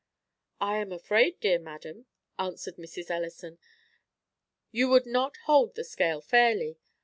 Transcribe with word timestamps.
"I 0.59 0.77
am 0.77 0.91
afraid, 0.91 1.39
dear 1.39 1.59
madam," 1.59 2.07
answered 2.39 2.77
Mrs. 2.77 3.11
Ellison, 3.11 3.59
"you 4.71 4.89
would 4.89 5.05
not 5.05 5.37
hold 5.45 5.75
the 5.75 5.83
scale 5.83 6.21
fairly. 6.21 6.79